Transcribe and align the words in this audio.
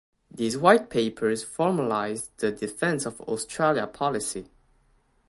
These 0.31 0.57
white 0.57 0.89
papers 0.89 1.45
formalised 1.45 2.29
the 2.37 2.51
Defence 2.51 3.05
of 3.05 3.21
Australia 3.21 3.85
policy. 3.85 4.49